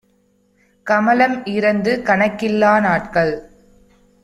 "கமலம் 0.87 1.45
இறந்து 1.45 1.91
கணக்கிலா 2.05 2.73
நாட்கள் 2.79 3.33